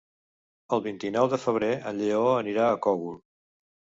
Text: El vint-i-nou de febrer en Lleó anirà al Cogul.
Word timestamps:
El 0.77 0.81
vint-i-nou 0.85 1.27
de 1.33 1.39
febrer 1.43 1.69
en 1.91 2.01
Lleó 2.05 2.25
anirà 2.39 2.65
al 2.69 2.79
Cogul. 2.87 3.23